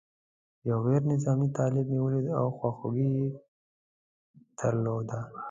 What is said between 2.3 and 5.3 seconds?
او خواخوږي یې درلوده.